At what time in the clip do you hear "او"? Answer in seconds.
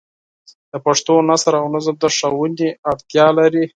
1.61-1.65